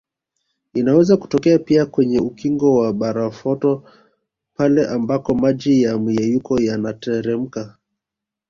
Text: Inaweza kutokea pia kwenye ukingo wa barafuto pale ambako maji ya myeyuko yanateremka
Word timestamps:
Inaweza 0.73 1.17
kutokea 1.17 1.59
pia 1.59 1.85
kwenye 1.85 2.19
ukingo 2.19 2.75
wa 2.75 2.93
barafuto 2.93 3.83
pale 4.53 4.87
ambako 4.87 5.35
maji 5.35 5.81
ya 5.83 5.97
myeyuko 5.97 6.61
yanateremka 6.61 7.77